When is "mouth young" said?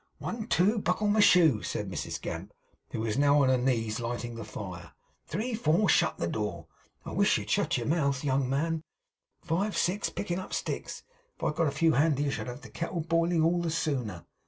7.85-8.49